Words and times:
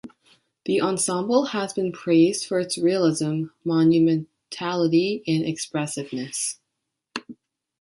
The 0.65 0.81
ensemble 0.81 1.45
has 1.45 1.73
been 1.73 1.91
praised 1.91 2.47
for 2.47 2.59
its 2.59 2.75
realism, 2.75 3.43
monumentality 3.63 5.21
and 5.27 5.45
expressiveness. 5.45 6.57